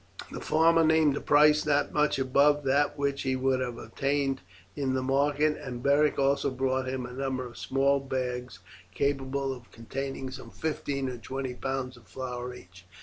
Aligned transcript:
The 0.31 0.41
farmer 0.41 0.83
named 0.83 1.15
a 1.15 1.21
price 1.21 1.63
not 1.63 1.93
much 1.93 2.17
above 2.17 2.63
that 2.63 2.97
which 2.97 3.21
he 3.21 3.35
would 3.35 3.59
have 3.59 3.77
obtained 3.77 4.41
in 4.75 4.95
the 4.95 5.03
market, 5.03 5.57
and 5.61 5.83
Beric 5.83 6.17
also 6.17 6.49
bought 6.49 6.87
of 6.87 6.87
him 6.95 7.05
a 7.05 7.13
number 7.13 7.45
of 7.45 7.55
small 7.55 7.99
bags 7.99 8.57
capable 8.95 9.53
of 9.53 9.69
containing 9.69 10.31
some 10.31 10.49
fifteen 10.49 11.07
or 11.07 11.17
twenty 11.19 11.53
pounds 11.53 11.97
of 11.97 12.07
flour 12.07 12.51
each. 12.55 12.85